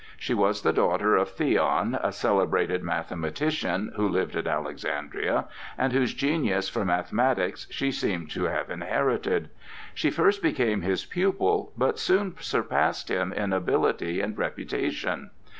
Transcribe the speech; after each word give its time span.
She 0.17 0.33
was 0.33 0.63
the 0.63 0.73
daughter 0.73 1.15
of 1.15 1.29
Theon, 1.29 1.93
a 2.01 2.11
celebrated 2.11 2.81
mathematician 2.81 3.93
who 3.95 4.09
lived 4.09 4.35
at 4.35 4.47
Alexandria, 4.47 5.45
and 5.77 5.93
whose 5.93 6.15
genius 6.15 6.67
for 6.67 6.83
mathematics 6.83 7.67
she 7.69 7.91
seemed 7.91 8.31
to 8.31 8.45
have 8.45 8.71
inherited. 8.71 9.51
She 9.93 10.09
first 10.09 10.41
became 10.41 10.81
his 10.81 11.05
pupil, 11.05 11.71
but 11.77 11.99
soon 11.99 12.33
surpassed 12.39 13.09
him 13.11 13.31
in 13.31 13.53
ability 13.53 14.21
and 14.21 14.35
reputation. 14.35 15.29